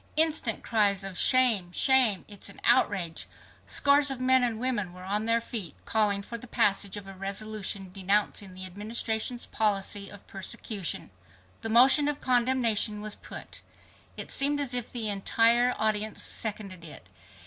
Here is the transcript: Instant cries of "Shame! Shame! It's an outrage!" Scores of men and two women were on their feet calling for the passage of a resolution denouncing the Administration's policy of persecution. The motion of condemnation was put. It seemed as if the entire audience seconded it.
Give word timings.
Instant 0.15 0.63
cries 0.63 1.03
of 1.03 1.15
"Shame! 1.15 1.71
Shame! 1.71 2.25
It's 2.27 2.49
an 2.49 2.59
outrage!" 2.63 3.27
Scores 3.67 4.09
of 4.09 4.19
men 4.19 4.41
and 4.41 4.55
two 4.55 4.59
women 4.59 4.93
were 4.93 5.03
on 5.03 5.25
their 5.27 5.39
feet 5.39 5.75
calling 5.85 6.23
for 6.23 6.39
the 6.39 6.47
passage 6.47 6.97
of 6.97 7.05
a 7.05 7.13
resolution 7.13 7.91
denouncing 7.93 8.55
the 8.55 8.65
Administration's 8.65 9.45
policy 9.45 10.09
of 10.09 10.25
persecution. 10.25 11.11
The 11.61 11.69
motion 11.69 12.07
of 12.07 12.19
condemnation 12.19 12.99
was 13.01 13.15
put. 13.15 13.61
It 14.17 14.31
seemed 14.31 14.59
as 14.59 14.73
if 14.73 14.91
the 14.91 15.07
entire 15.07 15.75
audience 15.77 16.23
seconded 16.23 16.83
it. 16.83 17.07